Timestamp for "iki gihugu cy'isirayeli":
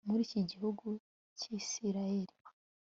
0.27-2.33